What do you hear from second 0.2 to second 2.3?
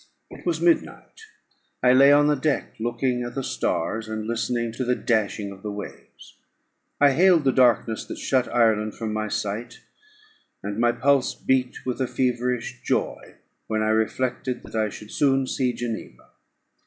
It was midnight. I lay on